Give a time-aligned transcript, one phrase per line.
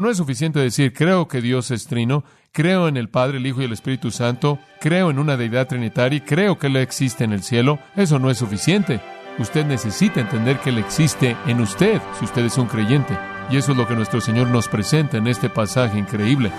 [0.00, 3.62] No es suficiente decir, creo que Dios es trino, creo en el Padre, el Hijo
[3.62, 7.42] y el Espíritu Santo, creo en una deidad trinitaria creo que Él existe en el
[7.42, 7.80] cielo.
[7.96, 9.00] Eso no es suficiente.
[9.40, 13.18] Usted necesita entender que Él existe en usted si usted es un creyente.
[13.50, 16.52] Y eso es lo que nuestro Señor nos presenta en este pasaje increíble.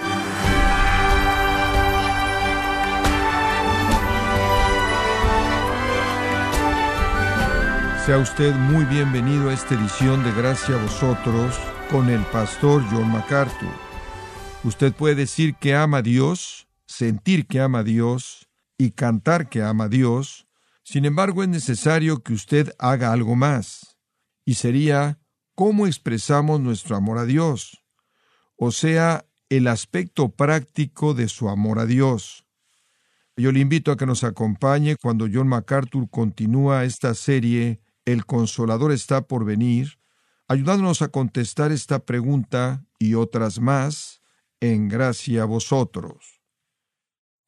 [8.06, 11.58] Sea usted muy bienvenido a esta edición de Gracia a vosotros
[11.90, 13.72] con el pastor John MacArthur.
[14.64, 19.64] Usted puede decir que ama a Dios, sentir que ama a Dios y cantar que
[19.64, 20.48] ama a Dios.
[20.84, 23.98] Sin embargo, es necesario que usted haga algo más.
[24.46, 25.20] Y sería
[25.56, 27.84] cómo expresamos nuestro amor a Dios.
[28.56, 32.46] O sea, el aspecto práctico de su amor a Dios.
[33.36, 38.92] Yo le invito a que nos acompañe cuando John MacArthur continúa esta serie el consolador
[38.92, 39.99] está por venir,
[40.50, 44.22] ayudándonos a contestar esta pregunta y otras más
[44.60, 46.42] en gracia a vosotros.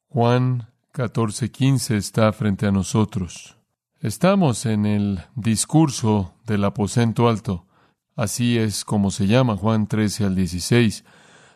[0.08, 3.58] Juan 14:15 está frente a nosotros.
[4.00, 7.66] Estamos en el discurso del aposento alto.
[8.14, 11.04] Así es como se llama Juan 13 al 16.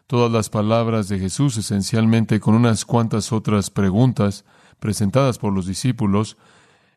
[0.08, 4.44] Todas las palabras de Jesús, esencialmente con unas cuantas otras preguntas
[4.80, 6.36] presentadas por los discípulos,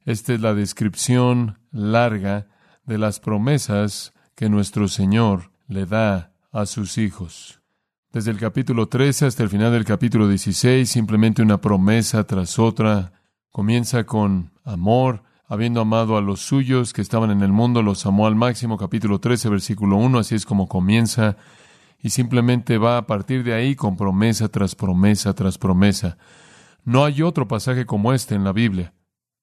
[0.05, 2.47] esta es la descripción larga
[2.85, 7.59] de las promesas que nuestro Señor le da a sus hijos.
[8.13, 13.11] Desde el capítulo 13 hasta el final del capítulo 16, simplemente una promesa tras otra.
[13.49, 18.27] Comienza con amor, habiendo amado a los suyos que estaban en el mundo, los amó
[18.27, 21.35] al máximo, capítulo 13, versículo 1, así es como comienza,
[22.01, 26.17] y simplemente va a partir de ahí con promesa tras promesa tras promesa.
[26.85, 28.93] No hay otro pasaje como este en la Biblia.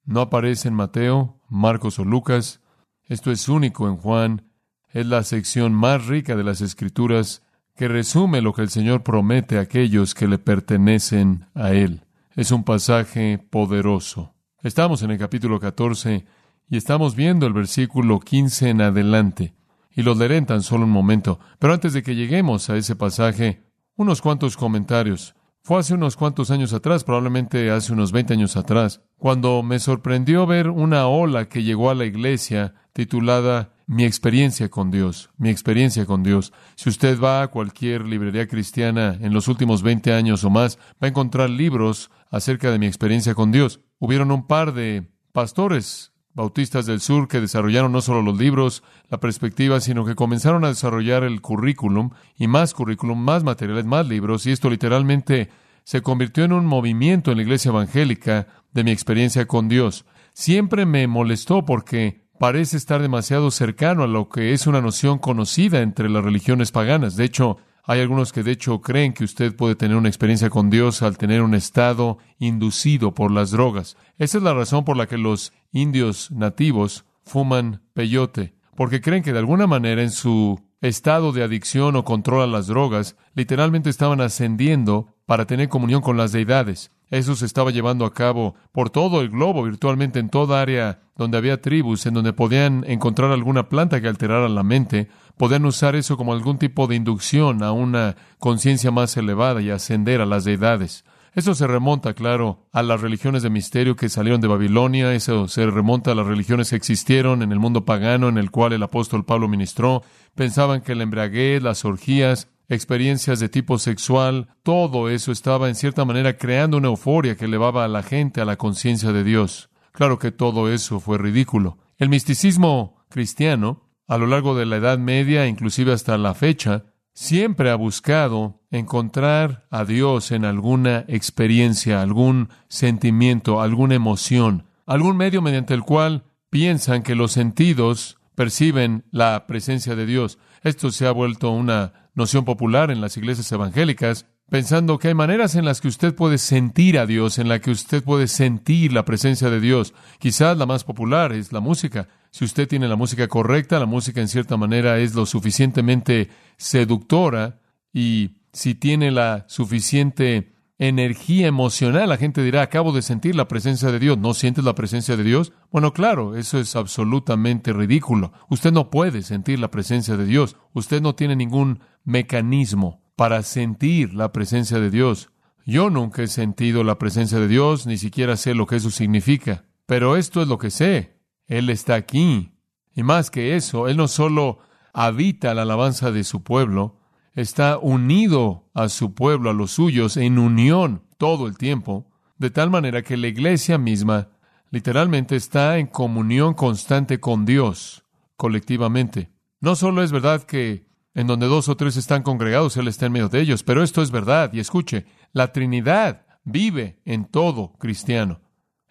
[0.06, 2.62] No aparece en Mateo, Marcos o Lucas.
[3.02, 4.55] Esto es único en Juan.
[4.92, 7.42] Es la sección más rica de las Escrituras
[7.74, 12.04] que resume lo que el Señor promete a aquellos que le pertenecen a Él.
[12.34, 14.34] Es un pasaje poderoso.
[14.62, 16.24] Estamos en el capítulo 14
[16.68, 19.54] y estamos viendo el versículo 15 en adelante.
[19.90, 21.38] Y lo leeré en tan solo un momento.
[21.58, 23.64] Pero antes de que lleguemos a ese pasaje,
[23.96, 25.34] unos cuantos comentarios.
[25.62, 30.46] Fue hace unos cuantos años atrás, probablemente hace unos 20 años atrás, cuando me sorprendió
[30.46, 36.06] ver una ola que llegó a la iglesia titulada Mi experiencia con Dios, mi experiencia
[36.06, 36.52] con Dios.
[36.74, 41.06] Si usted va a cualquier librería cristiana en los últimos 20 años o más, va
[41.06, 43.80] a encontrar libros acerca de mi experiencia con Dios.
[44.00, 49.20] Hubieron un par de pastores bautistas del sur que desarrollaron no solo los libros, la
[49.20, 54.46] perspectiva, sino que comenzaron a desarrollar el currículum y más currículum, más materiales, más libros,
[54.46, 55.48] y esto literalmente
[55.84, 60.04] se convirtió en un movimiento en la iglesia evangélica de mi experiencia con Dios.
[60.32, 65.80] Siempre me molestó porque parece estar demasiado cercano a lo que es una noción conocida
[65.80, 67.16] entre las religiones paganas.
[67.16, 70.70] De hecho, hay algunos que de hecho creen que usted puede tener una experiencia con
[70.70, 73.96] Dios al tener un estado inducido por las drogas.
[74.18, 79.32] Esa es la razón por la que los indios nativos fuman peyote, porque creen que
[79.32, 84.20] de alguna manera en su estado de adicción o control a las drogas, literalmente estaban
[84.20, 86.90] ascendiendo para tener comunión con las deidades.
[87.10, 91.38] Eso se estaba llevando a cabo por todo el globo, virtualmente en toda área donde
[91.38, 96.16] había tribus, en donde podían encontrar alguna planta que alterara la mente, podían usar eso
[96.16, 101.04] como algún tipo de inducción a una conciencia más elevada y ascender a las deidades.
[101.36, 105.66] Eso se remonta, claro, a las religiones de misterio que salieron de Babilonia, eso se
[105.66, 109.26] remonta a las religiones que existieron en el mundo pagano en el cual el apóstol
[109.26, 110.02] Pablo ministró.
[110.34, 116.04] Pensaban que la embriaguez, las orgías, experiencias de tipo sexual, todo eso estaba en cierta
[116.04, 119.70] manera creando una euforia que elevaba a la gente a la conciencia de Dios.
[119.92, 121.78] Claro que todo eso fue ridículo.
[121.96, 126.84] El misticismo cristiano, a lo largo de la Edad Media, inclusive hasta la fecha,
[127.14, 135.40] siempre ha buscado encontrar a Dios en alguna experiencia, algún sentimiento, alguna emoción, algún medio
[135.40, 140.38] mediante el cual piensan que los sentidos perciben la presencia de Dios.
[140.62, 145.54] Esto se ha vuelto una noción popular en las iglesias evangélicas, pensando que hay maneras
[145.54, 149.04] en las que usted puede sentir a Dios, en la que usted puede sentir la
[149.04, 149.94] presencia de Dios.
[150.18, 152.08] Quizás la más popular es la música.
[152.30, 157.60] Si usted tiene la música correcta, la música en cierta manera es lo suficientemente seductora
[157.92, 163.90] y si tiene la suficiente energía emocional, la gente dirá, acabo de sentir la presencia
[163.90, 164.18] de Dios.
[164.18, 165.52] ¿No sientes la presencia de Dios?
[165.70, 168.32] Bueno, claro, eso es absolutamente ridículo.
[168.50, 170.56] Usted no puede sentir la presencia de Dios.
[170.74, 175.30] Usted no tiene ningún mecanismo para sentir la presencia de Dios.
[175.64, 179.64] Yo nunca he sentido la presencia de Dios, ni siquiera sé lo que eso significa.
[179.86, 181.18] Pero esto es lo que sé.
[181.46, 182.52] Él está aquí.
[182.94, 184.58] Y más que eso, Él no solo
[184.92, 187.00] habita la alabanza de su pueblo,
[187.36, 192.70] está unido a su pueblo, a los suyos, en unión todo el tiempo, de tal
[192.70, 194.30] manera que la iglesia misma
[194.70, 198.04] literalmente está en comunión constante con Dios
[198.36, 199.30] colectivamente.
[199.60, 203.12] No solo es verdad que en donde dos o tres están congregados, Él está en
[203.12, 204.52] medio de ellos, pero esto es verdad.
[204.52, 208.40] Y escuche, la Trinidad vive en todo cristiano.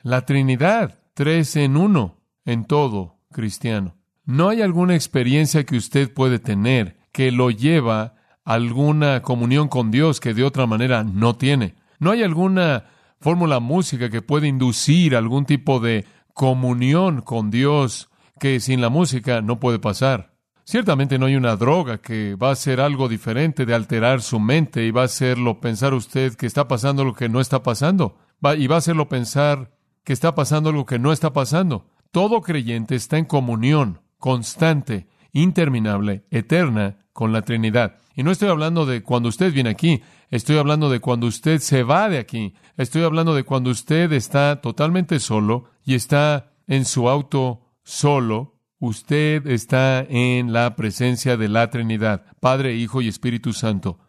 [0.02, 3.96] La Trinidad, tres en uno, en todo cristiano.
[4.24, 8.15] No hay alguna experiencia que usted puede tener que lo lleva
[8.46, 11.76] alguna comunión con Dios que de otra manera no tiene.
[12.00, 12.86] No hay alguna
[13.20, 18.10] fórmula música que puede inducir algún tipo de comunión con Dios
[18.40, 20.36] que sin la música no puede pasar.
[20.64, 24.86] Ciertamente no hay una droga que va a ser algo diferente de alterar su mente
[24.86, 28.18] y va a hacerlo pensar usted que está pasando lo que no está pasando.
[28.58, 29.72] y va a hacerlo pensar
[30.04, 31.88] que está pasando algo que no está pasando.
[32.12, 37.98] Todo creyente está en comunión constante, interminable, eterna con la Trinidad.
[38.16, 40.02] Y no estoy hablando de cuando usted viene aquí,
[40.32, 44.62] estoy hablando de cuando usted se va de aquí, estoy hablando de cuando usted está
[44.62, 51.70] totalmente solo y está en su auto solo Usted está en la presencia de la
[51.70, 54.00] Trinidad, Padre, Hijo y Espíritu Santo.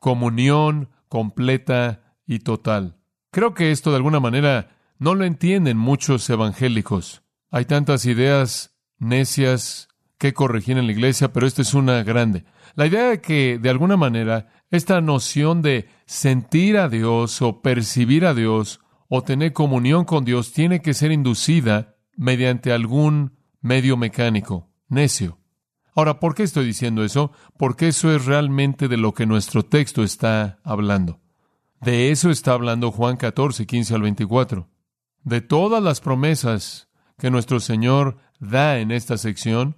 [0.00, 2.98] Comunión completa y total.
[3.30, 7.22] Creo que esto de alguna manera no lo entienden muchos evangélicos.
[7.50, 12.44] Hay tantas ideas necias que corregir en la iglesia, pero esta es una grande.
[12.74, 18.24] La idea de que, de alguna manera, esta noción de sentir a Dios o percibir
[18.24, 24.70] a Dios o tener comunión con Dios tiene que ser inducida mediante algún medio mecánico,
[24.88, 25.38] necio.
[25.94, 27.32] Ahora, ¿por qué estoy diciendo eso?
[27.56, 31.20] Porque eso es realmente de lo que nuestro texto está hablando.
[31.80, 34.68] De eso está hablando Juan 14, 15 al 24.
[35.22, 39.76] De todas las promesas que nuestro Señor da en esta sección,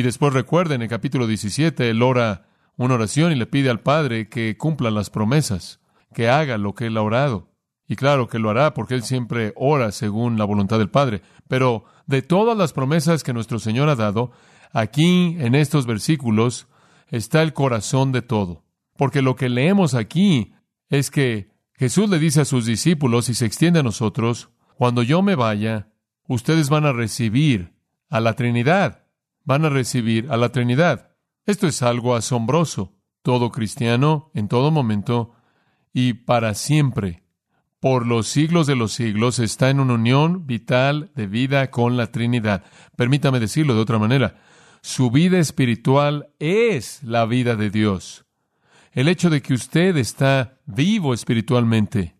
[0.00, 2.46] y después recuerden, en el capítulo 17, Él ora
[2.78, 5.78] una oración y le pide al Padre que cumpla las promesas,
[6.14, 7.50] que haga lo que Él ha orado.
[7.86, 11.20] Y claro que lo hará porque Él siempre ora según la voluntad del Padre.
[11.48, 14.30] Pero de todas las promesas que nuestro Señor ha dado,
[14.72, 16.66] aquí en estos versículos
[17.08, 18.64] está el corazón de todo.
[18.96, 20.54] Porque lo que leemos aquí
[20.88, 24.48] es que Jesús le dice a sus discípulos y se extiende a nosotros,
[24.78, 25.90] cuando yo me vaya,
[26.26, 27.74] ustedes van a recibir
[28.08, 28.99] a la Trinidad,
[29.50, 31.16] van a recibir a la Trinidad.
[31.44, 32.94] Esto es algo asombroso.
[33.20, 35.32] Todo cristiano, en todo momento
[35.92, 37.24] y para siempre,
[37.80, 42.12] por los siglos de los siglos, está en una unión vital de vida con la
[42.12, 42.62] Trinidad.
[42.94, 44.40] Permítame decirlo de otra manera.
[44.82, 48.26] Su vida espiritual es la vida de Dios.
[48.92, 52.14] El hecho de que usted está vivo espiritualmente,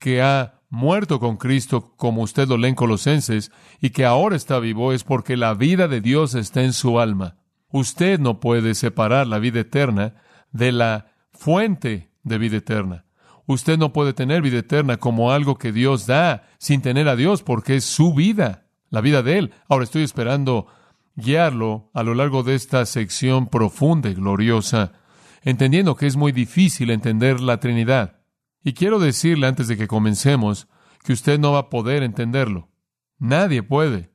[0.00, 3.52] que ha muerto con Cristo, como usted lo lee en Colosenses,
[3.82, 7.36] y que ahora está vivo, es porque la vida de Dios está en su alma.
[7.68, 10.14] Usted no puede separar la vida eterna
[10.50, 13.04] de la fuente de vida eterna.
[13.44, 17.42] Usted no puede tener vida eterna como algo que Dios da sin tener a Dios
[17.42, 19.54] porque es su vida, la vida de Él.
[19.68, 20.68] Ahora estoy esperando
[21.16, 24.92] guiarlo a lo largo de esta sección profunda y gloriosa,
[25.42, 28.21] entendiendo que es muy difícil entender la Trinidad.
[28.62, 30.68] Y quiero decirle antes de que comencemos
[31.04, 32.68] que usted no va a poder entenderlo.
[33.18, 34.12] Nadie puede.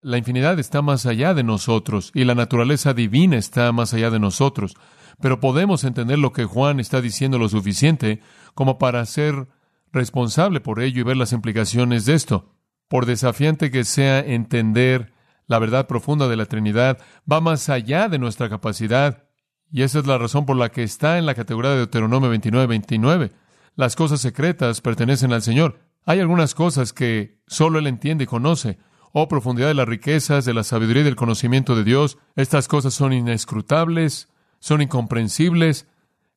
[0.00, 4.20] La infinidad está más allá de nosotros y la naturaleza divina está más allá de
[4.20, 4.76] nosotros
[5.20, 8.20] pero podemos entender lo que Juan está diciendo lo suficiente
[8.54, 9.48] como para ser
[9.92, 12.54] responsable por ello y ver las implicaciones de esto.
[12.88, 15.12] Por desafiante que sea entender
[15.46, 16.98] la verdad profunda de la Trinidad,
[17.30, 19.24] va más allá de nuestra capacidad.
[19.70, 23.32] Y esa es la razón por la que está en la categoría de Deuteronomio 29-29.
[23.76, 25.80] Las cosas secretas pertenecen al Señor.
[26.04, 28.78] Hay algunas cosas que solo Él entiende y conoce.
[29.12, 32.18] Oh, profundidad de las riquezas, de la sabiduría y del conocimiento de Dios.
[32.36, 35.86] Estas cosas son inescrutables, son incomprensibles.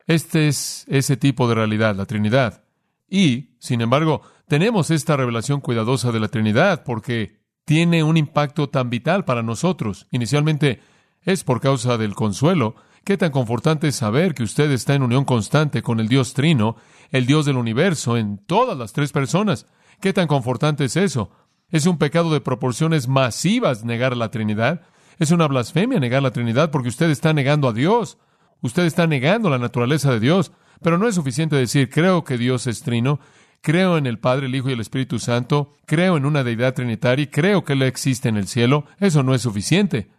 [0.07, 2.63] Este es ese tipo de realidad, la Trinidad.
[3.09, 8.89] Y, sin embargo, tenemos esta revelación cuidadosa de la Trinidad porque tiene un impacto tan
[8.89, 10.07] vital para nosotros.
[10.11, 10.81] Inicialmente
[11.21, 12.75] es por causa del consuelo.
[13.03, 16.75] Qué tan confortante es saber que usted está en unión constante con el Dios Trino,
[17.09, 19.65] el Dios del universo, en todas las tres personas.
[19.99, 21.31] Qué tan confortante es eso.
[21.69, 24.81] Es un pecado de proporciones masivas negar la Trinidad.
[25.17, 28.19] Es una blasfemia negar la Trinidad porque usted está negando a Dios.
[28.61, 30.51] Usted está negando la naturaleza de Dios.
[30.81, 33.19] Pero no es suficiente decir, creo que Dios es trino,
[33.61, 37.23] creo en el Padre, el Hijo y el Espíritu Santo, creo en una deidad trinitaria
[37.23, 38.85] y creo que Él existe en el cielo.
[38.99, 40.09] Eso no es suficiente.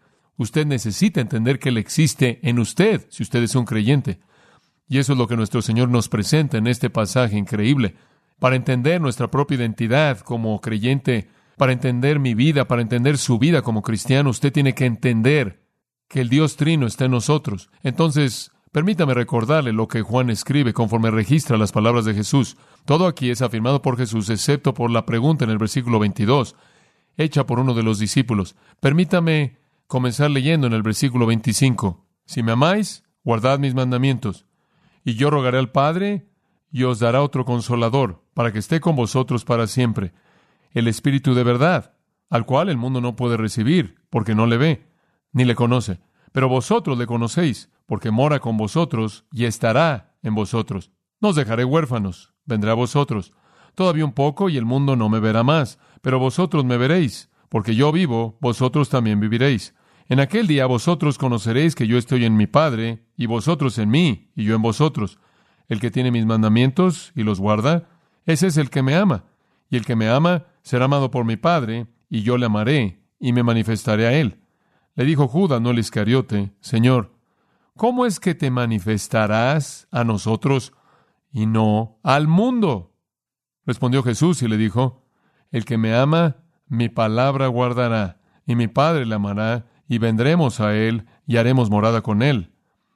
[0.43, 4.19] Usted necesita entender que Él existe en usted, si usted es un creyente.
[4.89, 7.95] Y eso es lo que nuestro Señor nos presenta en este pasaje increíble.
[8.41, 13.63] Para entender nuestra propia identidad como creyente, para entender mi vida, para entender su vida
[13.63, 15.63] como cristiano, usted tiene que entender
[16.09, 17.71] que el Dios Trino está en nosotros.
[17.85, 22.57] Entonces, Permítame recordarle lo que Juan escribe conforme registra las palabras de Jesús.
[22.87, 26.57] Todo aquí es afirmado por Jesús, excepto por la pregunta en el versículo 22,
[27.19, 28.57] hecha por uno de los discípulos.
[28.81, 29.59] Permítame
[29.93, 32.07] comenzar leyendo en el versículo 25.
[32.25, 34.47] Si me amáis, guardad mis mandamientos.
[35.05, 36.31] Y yo rogaré al Padre,
[36.71, 40.15] y os dará otro consolador, para que esté con vosotros para siempre.
[40.71, 41.99] El Espíritu de verdad,
[42.31, 44.89] al cual el mundo no puede recibir, porque no le ve,
[45.31, 46.01] ni le conoce.
[46.33, 50.91] Pero vosotros le conocéis, porque mora con vosotros y estará en vosotros.
[51.21, 53.35] No os dejaré huérfanos, vendrá a vosotros.
[53.75, 57.75] Todavía un poco y el mundo no me verá más, pero vosotros me veréis, porque
[57.75, 59.75] yo vivo, vosotros también viviréis.
[60.09, 64.31] En aquel día vosotros conoceréis que yo estoy en mi Padre, y vosotros en mí,
[64.35, 65.19] y yo en vosotros.
[65.69, 67.89] El que tiene mis mandamientos y los guarda,
[68.27, 69.25] ese es el que me ama.
[69.71, 73.33] Y el que me ama será amado por mi Padre, y yo le amaré, y
[73.33, 74.41] me manifestaré a él.
[74.95, 77.15] Le dijo Judas, no el Iscariote, Señor,
[77.77, 80.75] ¿cómo es que te manifestarás a nosotros
[81.33, 82.95] y no al mundo?
[83.65, 85.07] Respondió Jesús y le dijo,
[85.51, 90.75] El que me ama, mi palabra guardará, y mi Padre le amará, y vendremos a
[90.75, 92.55] él y haremos morada con él.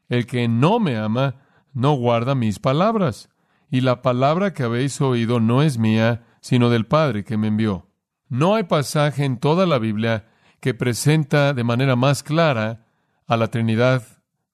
[0.09, 1.43] El que no me ama,
[1.75, 3.29] no guarda mis palabras,
[3.71, 7.91] y la palabra que habéis oído no es mía, sino del Padre que me envió.
[8.31, 12.87] No hay pasaje en toda la Biblia que presenta de manera más clara
[13.27, 14.03] a la Trinidad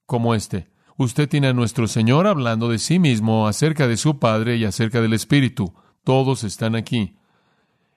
[0.04, 0.68] como este.
[0.96, 5.00] Usted tiene a nuestro Señor hablando de sí mismo, acerca de su Padre y acerca
[5.00, 5.74] del Espíritu.
[6.02, 7.16] Todos están aquí.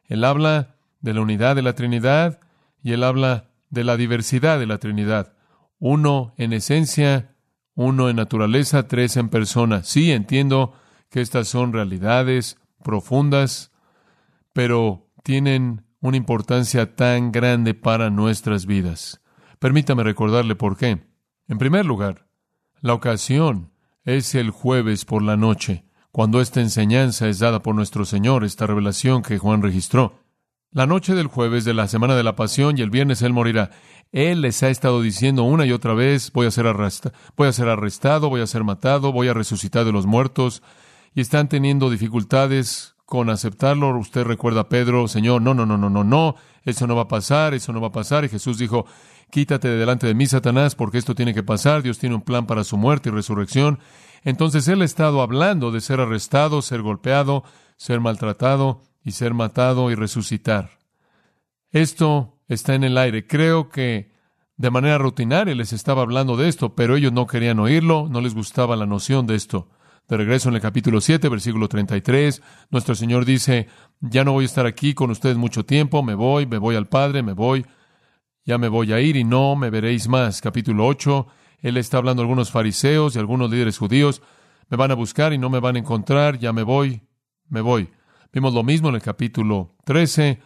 [0.04, 2.42] Él habla de la unidad de la Trinidad
[2.84, 5.34] y él habla de la diversidad de la Trinidad.
[5.80, 7.36] Uno en esencia,
[7.74, 9.84] uno en naturaleza, tres en persona.
[9.84, 10.74] Sí, entiendo
[11.10, 13.72] que estas son realidades profundas,
[14.54, 19.22] pero tienen una importancia tan grande para nuestras vidas.
[19.60, 21.08] Permítame recordarle por qué.
[21.48, 22.28] En primer lugar,
[22.82, 23.72] la ocasión
[24.04, 28.68] es el jueves por la noche, cuando esta enseñanza es dada por nuestro Señor, esta
[28.68, 30.25] revelación que Juan registró.
[30.76, 33.70] La noche del jueves de la semana de la pasión y el viernes Él morirá.
[34.12, 36.66] Él les ha estado diciendo una y otra vez, voy a ser,
[37.38, 40.62] voy a ser arrestado, voy a ser matado, voy a resucitar de los muertos,
[41.14, 43.98] y están teniendo dificultades con aceptarlo.
[43.98, 47.08] Usted recuerda a Pedro, Señor, no, no, no, no, no, no, eso no va a
[47.08, 48.26] pasar, eso no va a pasar.
[48.26, 48.86] Y Jesús dijo,
[49.32, 51.84] quítate de delante de mí, Satanás, porque esto tiene que pasar.
[51.84, 53.80] Dios tiene un plan para su muerte y resurrección.
[54.26, 57.46] Entonces él ha estado hablando de ser arrestado, ser golpeado,
[57.78, 60.72] ser maltratado y ser matado y resucitar.
[61.72, 63.28] Esto está en el aire.
[63.28, 64.12] Creo que
[64.58, 68.34] de manera rutinaria les estaba hablando de esto, pero ellos no querían oírlo, no les
[68.34, 69.70] gustaba la noción de esto.
[70.08, 73.68] De regreso en el capítulo 7, versículo 33, nuestro Señor dice,
[74.02, 76.88] ya no voy a estar aquí con ustedes mucho tiempo, me voy, me voy al
[76.88, 77.66] Padre, me voy,
[78.44, 80.42] ya me voy a ir y no me veréis más.
[80.42, 81.28] Capítulo 8,
[81.60, 84.22] Él está hablando a algunos fariseos y algunos líderes judíos,
[84.70, 87.02] me van a buscar y no me van a encontrar, ya me voy,
[87.50, 87.90] me voy.
[88.36, 90.42] Vimos lo mismo en el capítulo 13,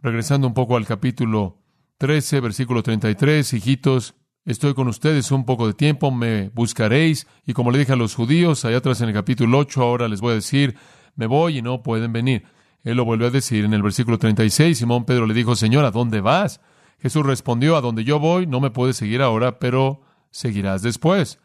[0.00, 1.58] regresando un poco al capítulo
[1.98, 4.14] 13, versículo 33, hijitos,
[4.46, 8.14] Estoy con ustedes un poco de tiempo, me buscaréis, y como le dije a los
[8.14, 10.74] judíos, allá atrás en el capítulo 8, ahora les voy a decir,
[11.16, 12.44] me voy y no pueden venir.
[12.82, 15.90] Él lo vuelve a decir en el versículo 36, Simón Pedro le dijo, Señor, ¿a
[15.90, 16.62] dónde vas?
[16.98, 21.40] Jesús respondió, a donde yo voy, no me puedes seguir ahora, pero seguirás después.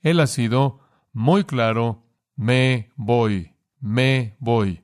[0.00, 0.80] Él ha sido
[1.12, 2.06] muy claro,
[2.36, 4.82] me voy, me voy.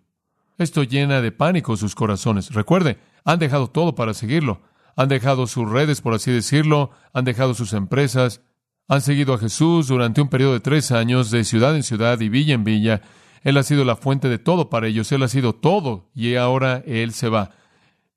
[0.58, 2.52] Esto llena de pánico sus corazones.
[2.52, 4.60] Recuerde, han dejado todo para seguirlo
[4.98, 8.40] han dejado sus redes, por así decirlo, han dejado sus empresas,
[8.88, 12.28] han seguido a Jesús durante un periodo de tres años, de ciudad en ciudad y
[12.28, 13.02] villa en villa.
[13.44, 16.82] Él ha sido la fuente de todo para ellos, Él ha sido todo y ahora
[16.84, 17.50] Él se va.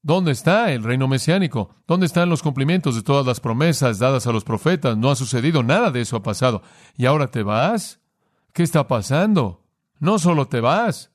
[0.01, 1.75] ¿Dónde está el reino mesiánico?
[1.85, 4.97] ¿Dónde están los cumplimientos de todas las promesas dadas a los profetas?
[4.97, 6.63] No ha sucedido, nada de eso ha pasado.
[6.97, 7.99] ¿Y ahora te vas?
[8.53, 9.67] ¿Qué está pasando?
[9.99, 11.10] No solo te vas,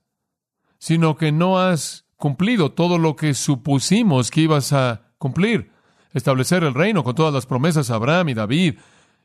[0.78, 5.72] sino que no has cumplido todo lo que supusimos que ibas a cumplir,
[6.12, 8.74] establecer el reino con todas las promesas a Abraham y David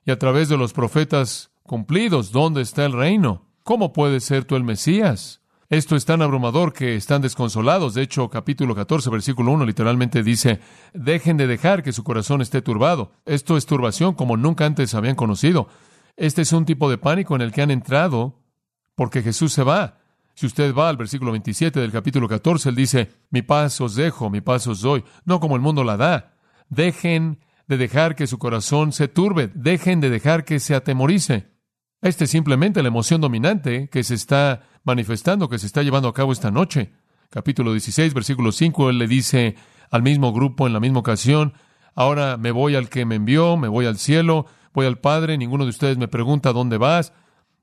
[0.05, 2.31] y a través de los profetas cumplidos.
[2.31, 3.46] ¿Dónde está el reino?
[3.63, 5.41] ¿Cómo puede ser tú el Mesías?
[5.70, 7.93] Esto es tan abrumador que están desconsolados.
[7.93, 10.60] De hecho, capítulo 14, versículo 1 literalmente dice,
[10.93, 13.13] dejen de dejar que su corazón esté turbado.
[13.25, 15.70] Esto es turbación como nunca antes habían conocido.
[16.17, 18.41] Este es un tipo de pánico en el que han entrado
[18.96, 20.00] porque Jesús se va.
[20.34, 24.30] Si usted va al versículo 27 del capítulo 14, él dice, mi paz os dejo,
[24.30, 26.34] mi paz os doy, no como el mundo la da.
[26.70, 31.52] Dejen de dejar que su corazón se turbe, dejen de dejar que se atemorice.
[32.02, 36.14] Esta es simplemente la emoción dominante que se está manifestando, que se está llevando a
[36.14, 36.94] cabo esta noche.
[37.30, 39.56] Capítulo 16, versículo 5, él le dice
[39.92, 41.54] al mismo grupo en la misma ocasión,
[41.96, 45.66] ahora me voy al que me envió, me voy al cielo, voy al Padre, ninguno
[45.66, 47.14] de ustedes me pregunta dónde vas,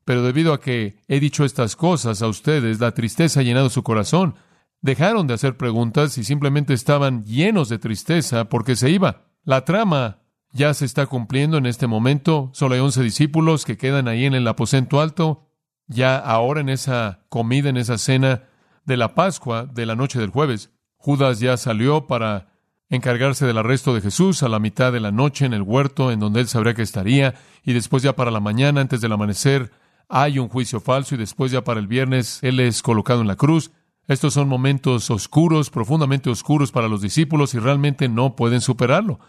[0.09, 3.83] pero debido a que he dicho estas cosas a ustedes, la tristeza ha llenado su
[3.83, 4.33] corazón.
[4.81, 9.27] Dejaron de hacer preguntas y simplemente estaban llenos de tristeza porque se iba.
[9.43, 12.49] La trama ya se está cumpliendo en este momento.
[12.55, 15.47] Solo hay once discípulos que quedan ahí en el aposento alto.
[15.85, 18.45] Ya ahora en esa comida, en esa cena
[18.85, 22.47] de la Pascua, de la noche del jueves, Judas ya salió para
[22.89, 26.19] encargarse del arresto de Jesús a la mitad de la noche en el huerto en
[26.19, 29.71] donde él sabría que estaría, y después ya para la mañana, antes del amanecer,
[30.09, 33.35] hay un juicio falso, y después ya para el viernes, él es colocado en la
[33.35, 33.71] cruz.
[34.07, 39.19] Estos son momentos oscuros, profundamente oscuros para los discípulos, y realmente no pueden superarlo.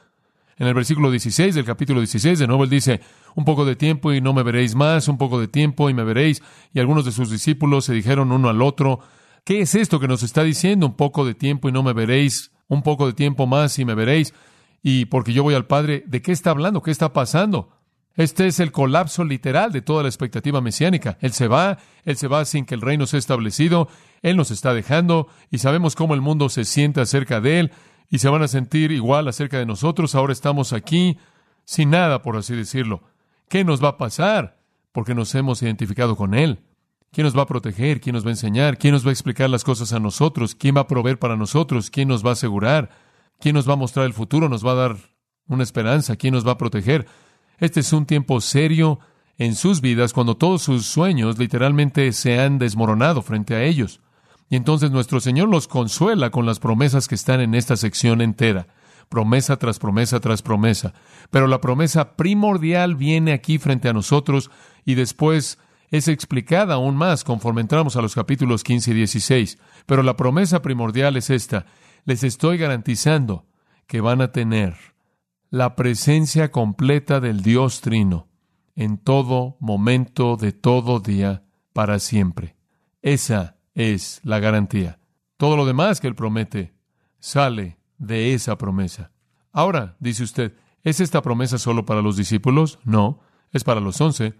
[0.56, 3.00] En el versículo 16 del capítulo 16, de nuevo él dice,
[3.34, 6.04] un poco de tiempo y no me veréis más, un poco de tiempo y me
[6.04, 6.42] veréis.
[6.72, 9.00] Y algunos de sus discípulos se dijeron uno al otro,
[9.44, 10.86] ¿qué es esto que nos está diciendo?
[10.86, 13.94] Un poco de tiempo y no me veréis, un poco de tiempo más y me
[13.94, 14.34] veréis.
[14.82, 16.82] Y porque yo voy al Padre, ¿de qué está hablando?
[16.82, 17.70] ¿Qué está pasando?
[18.16, 21.16] Este es el colapso literal de toda la expectativa mesiánica.
[21.20, 23.88] Él se va, él se va sin que el reino sea establecido,
[24.22, 27.72] él nos está dejando y sabemos cómo el mundo se siente acerca de él
[28.10, 30.14] y se van a sentir igual acerca de nosotros.
[30.14, 31.18] Ahora estamos aquí
[31.64, 33.02] sin nada, por así decirlo.
[33.48, 34.60] ¿Qué nos va a pasar?
[34.92, 36.64] Porque nos hemos identificado con Él.
[37.12, 38.00] ¿Quién nos va a proteger?
[38.00, 38.78] ¿Quién nos va a enseñar?
[38.78, 40.54] ¿Quién nos va a explicar las cosas a nosotros?
[40.54, 41.90] ¿Quién va a proveer para nosotros?
[41.90, 42.90] ¿Quién nos va a asegurar?
[43.40, 44.48] ¿Quién nos va a mostrar el futuro?
[44.48, 44.96] ¿Nos va a dar
[45.48, 46.16] una esperanza?
[46.16, 47.06] ¿Quién nos va a proteger?
[47.60, 49.00] Este es un tiempo serio
[49.36, 54.00] en sus vidas cuando todos sus sueños literalmente se han desmoronado frente a ellos.
[54.48, 58.66] Y entonces nuestro Señor los consuela con las promesas que están en esta sección entera,
[59.10, 60.94] promesa tras promesa tras promesa.
[61.30, 64.50] Pero la promesa primordial viene aquí frente a nosotros
[64.86, 65.58] y después
[65.90, 69.58] es explicada aún más conforme entramos a los capítulos 15 y 16.
[69.84, 71.66] Pero la promesa primordial es esta.
[72.06, 73.44] Les estoy garantizando
[73.86, 74.76] que van a tener
[75.50, 78.28] la presencia completa del Dios Trino
[78.76, 81.42] en todo momento de todo día
[81.72, 82.56] para siempre.
[83.02, 85.00] Esa es la garantía.
[85.36, 86.72] Todo lo demás que Él promete
[87.18, 89.10] sale de esa promesa.
[89.52, 92.78] Ahora, dice usted, ¿es esta promesa solo para los discípulos?
[92.84, 94.34] No, es para los once,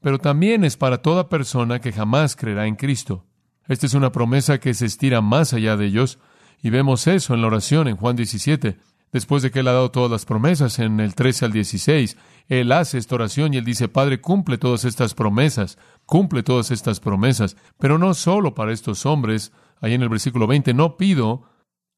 [0.00, 3.26] pero también es para toda persona que jamás creerá en Cristo.
[3.66, 6.20] Esta es una promesa que se estira más allá de ellos,
[6.62, 8.78] y vemos eso en la oración en Juan 17.
[9.12, 12.16] Después de que Él ha dado todas las promesas en el 13 al 16,
[12.48, 16.98] Él hace esta oración y Él dice, Padre, cumple todas estas promesas, cumple todas estas
[16.98, 19.52] promesas, pero no solo para estos hombres.
[19.82, 21.42] Ahí en el versículo 20, no pido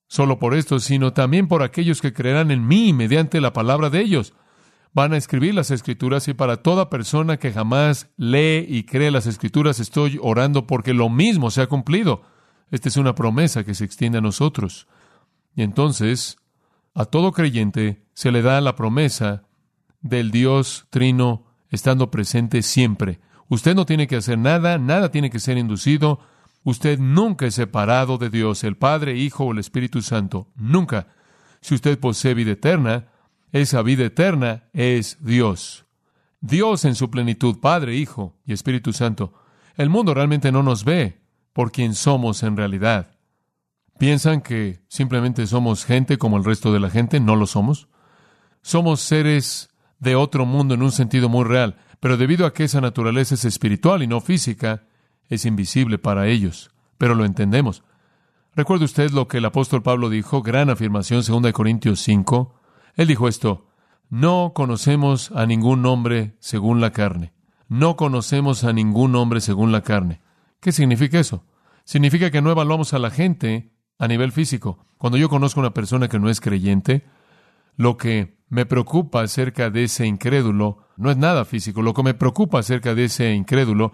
[0.08, 4.00] solo por estos, sino también por aquellos que creerán en mí mediante la palabra de
[4.00, 4.34] ellos.
[4.92, 9.26] Van a escribir las escrituras y para toda persona que jamás lee y cree las
[9.26, 12.22] escrituras estoy orando porque lo mismo se ha cumplido.
[12.70, 14.88] Esta es una promesa que se extiende a nosotros.
[15.54, 16.38] Y entonces,
[16.94, 19.42] a todo creyente se le da la promesa
[20.00, 23.20] del Dios trino estando presente siempre.
[23.48, 26.20] Usted no tiene que hacer nada, nada tiene que ser inducido.
[26.62, 30.48] Usted nunca es separado de Dios, el Padre, Hijo o el Espíritu Santo.
[30.54, 31.08] Nunca.
[31.60, 33.08] Si usted posee vida eterna,
[33.52, 35.84] esa vida eterna es Dios.
[36.40, 39.34] Dios en su plenitud, Padre, Hijo y Espíritu Santo.
[39.76, 41.20] El mundo realmente no nos ve
[41.52, 43.13] por quien somos en realidad.
[43.98, 47.20] ¿Piensan que simplemente somos gente como el resto de la gente?
[47.20, 47.88] No lo somos.
[48.62, 52.80] Somos seres de otro mundo en un sentido muy real, pero debido a que esa
[52.80, 54.84] naturaleza es espiritual y no física,
[55.28, 57.82] es invisible para ellos, pero lo entendemos.
[58.54, 60.42] ¿Recuerda usted lo que el apóstol Pablo dijo?
[60.42, 62.54] Gran afirmación, 2 Corintios 5.
[62.96, 63.68] Él dijo esto,
[64.10, 67.32] no conocemos a ningún hombre según la carne.
[67.68, 70.20] No conocemos a ningún hombre según la carne.
[70.60, 71.44] ¿Qué significa eso?
[71.84, 74.86] Significa que no evaluamos a la gente a nivel físico.
[74.98, 77.04] Cuando yo conozco a una persona que no es creyente,
[77.76, 81.82] lo que me preocupa acerca de ese incrédulo no es nada físico.
[81.82, 83.92] Lo que me preocupa acerca de ese incrédulo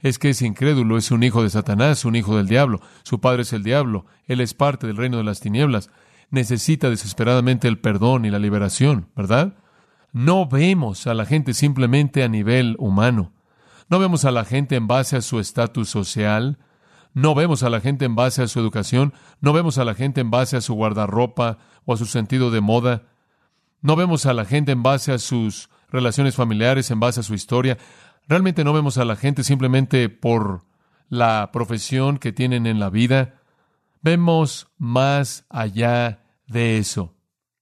[0.00, 2.80] es que ese incrédulo es un hijo de Satanás, un hijo del diablo.
[3.02, 4.06] Su padre es el diablo.
[4.26, 5.90] Él es parte del reino de las tinieblas.
[6.30, 9.54] Necesita desesperadamente el perdón y la liberación, ¿verdad?
[10.12, 13.32] No vemos a la gente simplemente a nivel humano.
[13.88, 16.58] No vemos a la gente en base a su estatus social,
[17.12, 20.20] no vemos a la gente en base a su educación, no vemos a la gente
[20.20, 23.04] en base a su guardarropa o a su sentido de moda,
[23.82, 27.34] no vemos a la gente en base a sus relaciones familiares, en base a su
[27.34, 27.78] historia.
[28.28, 30.64] Realmente no vemos a la gente simplemente por
[31.08, 33.40] la profesión que tienen en la vida.
[34.02, 37.14] Vemos más allá de eso.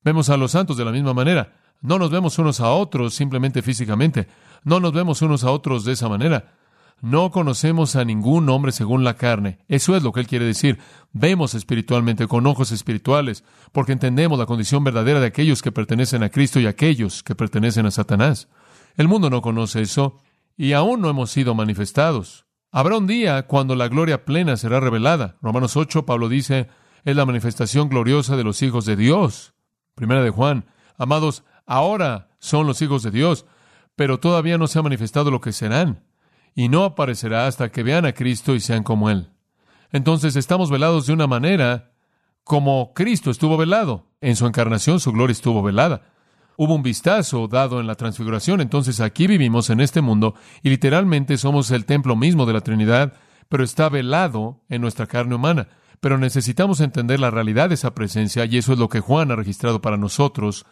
[0.03, 1.57] Vemos a los santos de la misma manera.
[1.81, 4.27] No nos vemos unos a otros simplemente físicamente.
[4.65, 6.55] No nos vemos unos a otros de esa manera.
[7.01, 9.59] No conocemos a ningún hombre según la carne.
[9.69, 10.79] Eso es lo que él quiere decir.
[11.13, 16.31] Vemos espiritualmente con ojos espirituales, porque entendemos la condición verdadera de aquellos que pertenecen a
[16.31, 18.49] Cristo y aquellos que pertenecen a Satanás.
[18.97, 20.21] El mundo no conoce eso
[20.57, 22.47] y aún no hemos sido manifestados.
[22.73, 25.37] Habrá un día cuando la gloria plena será revelada.
[25.41, 26.69] Romanos 8, Pablo dice,
[27.05, 29.55] es la manifestación gloriosa de los hijos de Dios.
[29.95, 33.47] Primera de Juan, amados, ahora son los hijos de Dios,
[33.97, 36.05] pero todavía no se ha manifestado lo que serán,
[36.59, 39.29] y no aparecerá hasta que vean a Cristo y sean como Él.
[39.93, 41.93] Entonces estamos velados de una manera
[42.43, 44.07] como Cristo estuvo velado.
[44.21, 46.11] En su encarnación su gloria estuvo velada.
[46.57, 51.39] Hubo un vistazo dado en la transfiguración, entonces aquí vivimos en este mundo y literalmente
[51.39, 53.13] somos el templo mismo de la Trinidad,
[53.49, 55.69] pero está velado en nuestra carne humana.
[56.01, 59.37] Pero necesitamos entender la realidad de esa presencia y eso es lo que Juan ha
[59.37, 60.67] registrado para nosotros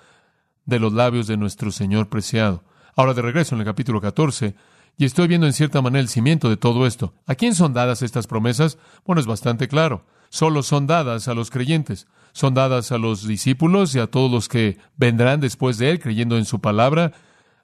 [0.65, 2.65] de los labios de nuestro Señor preciado.
[2.97, 4.57] Ahora de regreso en el capítulo 14,
[4.99, 7.15] y estoy viendo en cierta manera el cimiento de todo esto.
[7.27, 8.79] ¿A quién son dadas estas promesas?
[9.05, 10.05] Bueno, es bastante claro.
[10.31, 12.07] Solo son dadas a los creyentes.
[12.33, 16.37] Son dadas a los discípulos y a todos los que vendrán después de él creyendo
[16.37, 17.13] en su palabra,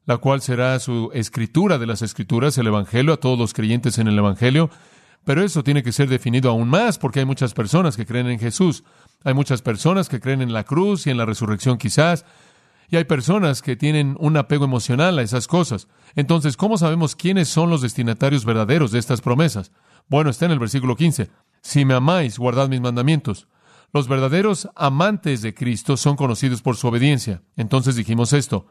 [0.07, 4.09] la cual será su escritura de las escrituras, el Evangelio, a todos los creyentes en
[4.09, 4.71] el Evangelio.
[5.25, 8.39] Pero eso tiene que ser definido aún más porque hay muchas personas que creen en
[8.39, 8.85] Jesús.
[9.25, 12.25] Hay muchas personas que creen en la cruz y en la resurrección quizás.
[12.93, 15.89] Y hay personas que tienen un apego emocional a esas cosas.
[16.15, 19.73] Entonces, ¿cómo sabemos quiénes son los destinatarios verdaderos de estas promesas?
[20.09, 21.31] Bueno, está en el versículo 15.
[21.63, 23.49] Si me amáis, guardad mis mandamientos.
[23.95, 27.41] Los verdaderos amantes de Cristo son conocidos por su obediencia.
[27.57, 28.67] Entonces dijimos esto.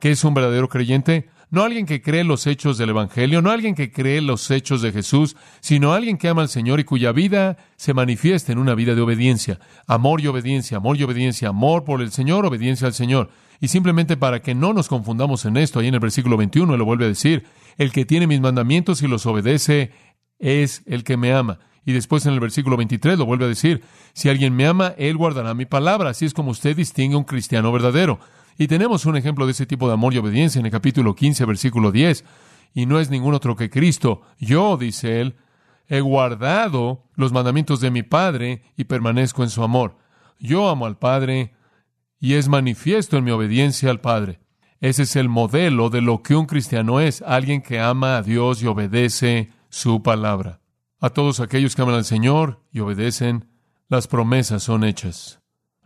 [0.00, 1.28] ¿Qué es un verdadero creyente?
[1.50, 4.92] No alguien que cree los hechos del Evangelio, no alguien que cree los hechos de
[4.92, 8.94] Jesús, sino alguien que ama al Señor y cuya vida se manifiesta en una vida
[8.94, 9.58] de obediencia.
[9.86, 13.30] Amor y obediencia, amor y obediencia, amor por el Señor, obediencia al Señor.
[13.60, 16.78] Y simplemente para que no nos confundamos en esto, ahí en el versículo 21 él
[16.78, 17.46] lo vuelve a decir,
[17.78, 19.92] el que tiene mis mandamientos y los obedece
[20.38, 21.60] es el que me ama.
[21.84, 23.82] Y después en el versículo 23 lo vuelve a decir,
[24.12, 26.10] si alguien me ama, él guardará mi palabra.
[26.10, 28.20] Así es como usted distingue un cristiano verdadero.
[28.58, 31.44] Y tenemos un ejemplo de ese tipo de amor y obediencia en el capítulo 15,
[31.44, 32.24] versículo 10.
[32.74, 34.22] Y no es ningún otro que Cristo.
[34.40, 35.36] Yo, dice él,
[35.86, 39.96] he guardado los mandamientos de mi Padre y permanezco en su amor.
[40.40, 41.54] Yo amo al Padre
[42.18, 44.40] y es manifiesto en mi obediencia al Padre.
[44.80, 48.60] Ese es el modelo de lo que un cristiano es, alguien que ama a Dios
[48.62, 50.60] y obedece su palabra.
[51.00, 53.48] A todos aquellos que aman al Señor y obedecen,
[53.88, 55.37] las promesas son hechas.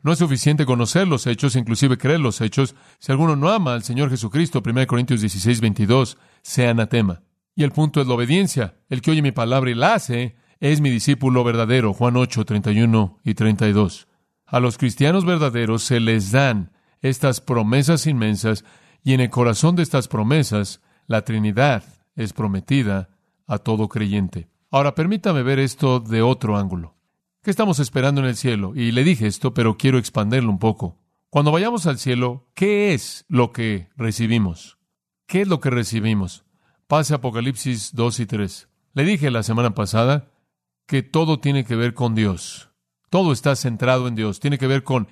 [0.02, 2.74] No es suficiente conocer los hechos, inclusive creer los hechos.
[2.98, 7.22] Si alguno no ama al Señor Jesucristo, 1 Corintios 16, 22, sea anatema.
[7.54, 8.74] Y el punto es la obediencia.
[8.88, 11.92] El que oye mi palabra y la hace es mi discípulo verdadero.
[11.92, 14.08] Juan 8, 31 y 32.
[14.46, 18.64] A los cristianos verdaderos se les dan estas promesas inmensas
[19.04, 21.84] y en el corazón de estas promesas la Trinidad
[22.16, 23.10] es prometida
[23.46, 24.48] a todo creyente.
[24.70, 26.96] Ahora permítame ver esto de otro ángulo.
[27.42, 28.72] ¿Qué estamos esperando en el cielo?
[28.76, 31.00] Y le dije esto, pero quiero expanderlo un poco.
[31.28, 34.78] Cuando vayamos al cielo, ¿qué es lo que recibimos?
[35.26, 36.44] ¿Qué es lo que recibimos?
[36.86, 38.68] Pase Apocalipsis 2 y 3.
[38.94, 40.30] Le dije la semana pasada
[40.86, 42.70] que todo tiene que ver con Dios.
[43.10, 44.38] Todo está centrado en Dios.
[44.38, 45.08] Tiene que ver con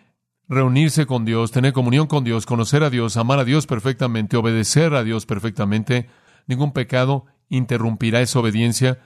[0.49, 4.95] reunirse con Dios, tener comunión con Dios, conocer a Dios, amar a Dios perfectamente, obedecer
[4.95, 6.09] a Dios perfectamente.
[6.47, 9.01] Ningún pecado interrumpirá esa obediencia.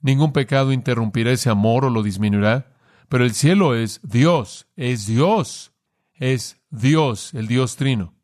[0.00, 2.72] Ningún pecado interrumpirá ese amor o lo disminuirá.
[3.08, 5.72] Pero el cielo es Dios, es Dios,
[6.14, 8.14] es Dios, el Dios trino.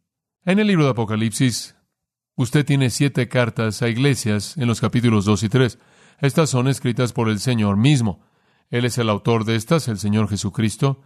[0.44, 1.74] En el libro de Apocalipsis,
[2.36, 5.78] usted tiene siete cartas a iglesias en los capítulos 2 y 3.
[6.20, 8.22] Estas son escritas por el Señor mismo.
[8.70, 11.02] Él es el autor de estas, el Señor Jesucristo,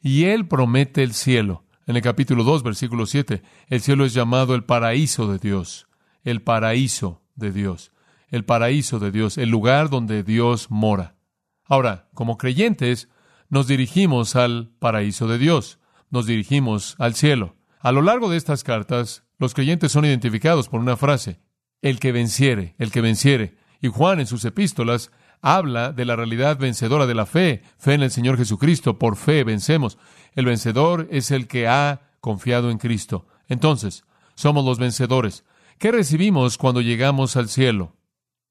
[0.00, 1.64] y Él promete el cielo.
[1.86, 5.86] En el capítulo 2, versículo 7, el cielo es llamado el paraíso de Dios,
[6.24, 7.92] el paraíso de Dios,
[8.28, 11.16] el paraíso de Dios, el lugar donde Dios mora.
[11.64, 13.08] Ahora, como creyentes,
[13.48, 15.78] nos dirigimos al paraíso de Dios,
[16.10, 17.56] nos dirigimos al cielo.
[17.80, 21.40] A lo largo de estas cartas, los creyentes son identificados por una frase,
[21.82, 23.58] el que venciere, el que venciere.
[23.80, 25.10] Y Juan en sus epístolas
[25.42, 29.44] habla de la realidad vencedora de la fe, fe en el Señor Jesucristo, por fe
[29.44, 29.98] vencemos.
[30.34, 33.26] El vencedor es el que ha confiado en Cristo.
[33.48, 35.44] Entonces, somos los vencedores.
[35.78, 37.94] ¿Qué recibimos cuando llegamos al cielo?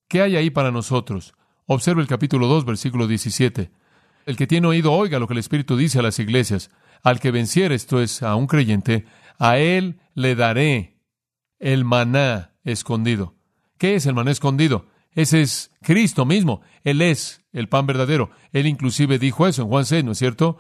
[0.08, 1.34] ¿Qué hay ahí para nosotros?
[1.66, 3.72] Observe el capítulo 2, versículo 17.
[4.26, 6.70] El que tiene oído oiga lo que el Espíritu dice a las iglesias.
[7.02, 9.06] Al que venciere, esto es, a un creyente,
[9.40, 10.98] a él le daré
[11.60, 13.36] el maná escondido.
[13.78, 14.88] ¿Qué es el maná escondido?
[15.12, 16.62] Ese es Cristo mismo.
[16.84, 18.32] Él es el pan verdadero.
[18.52, 20.60] Él inclusive dijo eso en Juan 6, ¿no es cierto?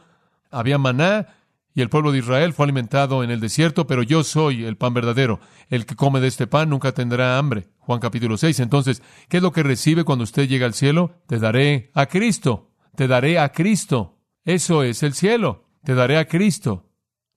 [0.51, 1.27] Había maná
[1.73, 4.93] y el pueblo de Israel fue alimentado en el desierto, pero yo soy el pan
[4.93, 5.39] verdadero.
[5.69, 7.67] El que come de este pan nunca tendrá hambre.
[7.85, 8.59] Juan capítulo 6.
[8.61, 11.21] Entonces, ¿qué es lo que recibe cuando usted llega al cielo?
[11.27, 12.71] Te daré a Cristo.
[12.95, 14.19] Te daré a Cristo.
[14.45, 15.65] Eso es el cielo.
[15.83, 16.89] Te daré a Cristo.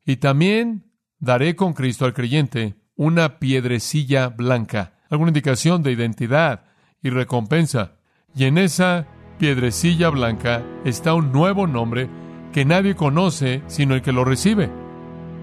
[0.05, 6.65] Y también daré con Cristo al creyente una piedrecilla blanca, alguna indicación de identidad
[7.03, 7.97] y recompensa.
[8.35, 9.07] Y en esa
[9.39, 12.09] piedrecilla blanca está un nuevo nombre
[12.53, 14.71] que nadie conoce sino el que lo recibe.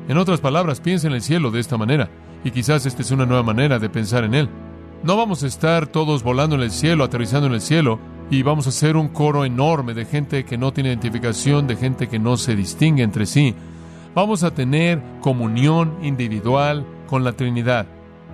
[0.07, 2.09] En otras palabras, piensa en el cielo de esta manera,
[2.43, 4.49] y quizás esta es una nueva manera de pensar en él.
[5.03, 8.67] No vamos a estar todos volando en el cielo, aterrizando en el cielo, y vamos
[8.67, 12.37] a ser un coro enorme de gente que no tiene identificación, de gente que no
[12.37, 13.53] se distingue entre sí.
[14.15, 17.85] Vamos a tener comunión individual con la Trinidad,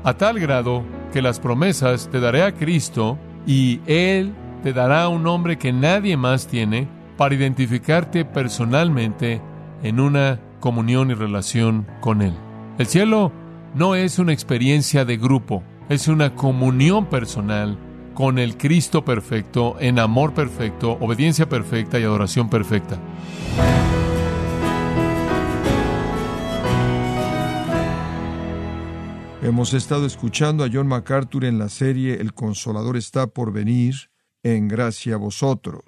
[0.03, 5.23] a tal grado que las promesas te daré a Cristo y Él te dará un
[5.23, 9.41] nombre que nadie más tiene para identificarte personalmente
[9.81, 12.35] en una comunión y relación con Él.
[12.77, 13.31] El cielo
[13.73, 17.75] no es una experiencia de grupo, es una comunión personal
[18.13, 22.99] con el Cristo perfecto, en amor perfecto, obediencia perfecta y adoración perfecta.
[29.41, 33.95] Hemos estado escuchando a John MacArthur en la serie El Consolador está por venir,
[34.43, 35.83] en gracia a vosotros.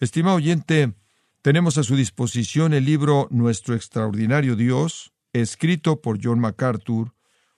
[0.00, 0.92] Estimado oyente,
[1.40, 7.14] tenemos a su disposición el libro Nuestro extraordinario Dios, escrito por John MacArthur,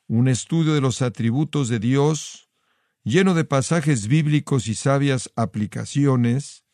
[0.06, 2.50] un estudio de los atributos de Dios
[3.04, 6.64] lleno de pasajes bíblicos y sabias aplicaciones,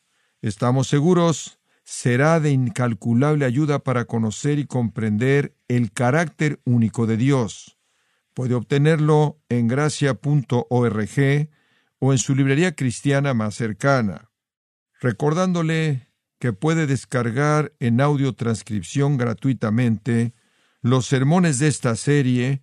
[0.41, 7.79] estamos seguros será de incalculable ayuda para conocer y comprender el carácter único de Dios.
[8.33, 11.49] Puede obtenerlo en gracia.org
[11.99, 14.31] o en su librería cristiana más cercana.
[15.01, 20.33] Recordándole que puede descargar en audio transcripción gratuitamente
[20.83, 22.63] los sermones de esta serie,